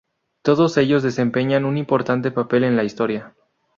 Todos 0.41 0.77
ellos 0.77 1.03
desempeñan 1.03 1.63
un 1.63 1.77
importante 1.77 2.31
papel 2.31 2.63
en 2.63 2.75
la 2.75 2.83
historia. 2.83 3.35